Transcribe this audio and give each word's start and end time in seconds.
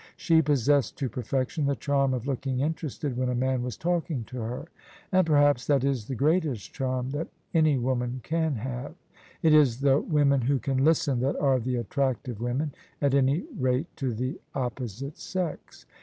She 0.17 0.41
possessed 0.41 0.97
to 0.97 1.09
perfection 1.09 1.67
the 1.67 1.75
charm 1.75 2.11
of 2.15 2.25
looking 2.25 2.59
interested 2.59 3.15
when 3.15 3.29
a 3.29 3.35
man 3.35 3.61
was 3.61 3.77
talking 3.77 4.23
to 4.23 4.39
her: 4.39 4.65
and 5.11 5.27
per 5.27 5.37
haps 5.37 5.67
that 5.67 5.83
is 5.83 6.07
the 6.07 6.15
greatest 6.15 6.73
charm 6.73 7.11
that 7.11 7.27
any 7.53 7.77
woman 7.77 8.19
can 8.23 8.55
have. 8.55 8.95
It 9.43 9.53
is 9.53 9.81
the 9.81 9.99
women 9.99 10.41
who 10.41 10.57
can 10.57 10.83
listen 10.83 11.19
that 11.19 11.39
are 11.39 11.59
the 11.59 11.75
attractive 11.75 12.41
women— 12.41 12.73
at 12.99 13.13
any 13.13 13.43
rate 13.59 13.95
to 13.97 14.11
the 14.11 14.39
opposite 14.55 15.19
sex. 15.19 15.85